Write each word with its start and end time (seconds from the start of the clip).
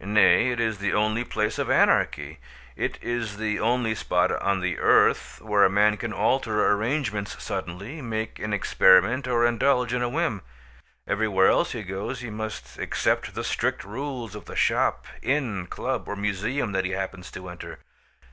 Nay, 0.00 0.48
it 0.50 0.58
is 0.58 0.78
the 0.78 0.92
only 0.92 1.22
place 1.22 1.56
of 1.56 1.70
anarchy. 1.70 2.40
It 2.74 2.98
is 3.00 3.36
the 3.36 3.60
only 3.60 3.94
spot 3.94 4.32
on 4.32 4.58
the 4.58 4.76
earth 4.76 5.38
where 5.40 5.62
a 5.62 5.70
man 5.70 5.96
can 5.96 6.12
alter 6.12 6.68
arrangements 6.72 7.40
suddenly, 7.40 8.02
make 8.02 8.40
an 8.40 8.52
experiment 8.52 9.28
or 9.28 9.46
indulge 9.46 9.94
in 9.94 10.02
a 10.02 10.08
whim. 10.08 10.42
Everywhere 11.06 11.46
else 11.46 11.70
he 11.70 11.84
goes 11.84 12.22
he 12.22 12.28
must 12.28 12.76
accept 12.76 13.36
the 13.36 13.44
strict 13.44 13.84
rules 13.84 14.34
of 14.34 14.46
the 14.46 14.56
shop, 14.56 15.06
inn, 15.22 15.68
club, 15.68 16.08
or 16.08 16.16
museum 16.16 16.72
that 16.72 16.84
he 16.84 16.90
happens 16.90 17.30
to 17.30 17.48
enter. 17.48 17.78